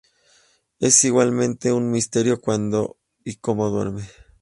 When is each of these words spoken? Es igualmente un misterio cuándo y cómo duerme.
Es 0.79 1.05
igualmente 1.05 1.71
un 1.71 1.91
misterio 1.91 2.41
cuándo 2.41 2.97
y 3.23 3.35
cómo 3.35 3.69
duerme. 3.69 4.03